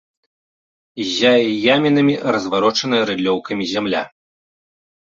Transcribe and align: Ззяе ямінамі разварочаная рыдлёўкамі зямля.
Ззяе 1.09 1.51
ямінамі 1.75 2.15
разварочаная 2.37 3.03
рыдлёўкамі 3.13 3.73
зямля. 3.75 4.03